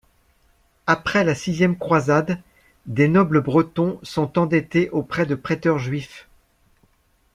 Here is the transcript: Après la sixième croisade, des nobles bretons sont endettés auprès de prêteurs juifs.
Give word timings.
Après 0.87 1.23
la 1.23 1.35
sixième 1.35 1.77
croisade, 1.77 2.41
des 2.87 3.07
nobles 3.07 3.41
bretons 3.41 3.99
sont 4.01 4.39
endettés 4.39 4.89
auprès 4.89 5.27
de 5.27 5.35
prêteurs 5.35 5.77
juifs. 5.77 6.27